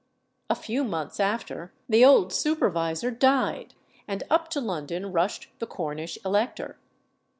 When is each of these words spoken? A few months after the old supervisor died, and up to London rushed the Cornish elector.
A 0.49 0.55
few 0.55 0.83
months 0.83 1.19
after 1.19 1.71
the 1.87 2.03
old 2.03 2.33
supervisor 2.33 3.11
died, 3.11 3.75
and 4.07 4.23
up 4.31 4.49
to 4.49 4.59
London 4.59 5.11
rushed 5.11 5.49
the 5.59 5.67
Cornish 5.67 6.17
elector. 6.25 6.79